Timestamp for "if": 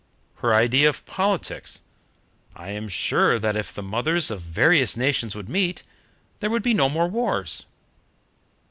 3.55-3.71